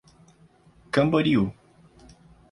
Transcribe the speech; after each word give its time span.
Camboriú 0.91 1.53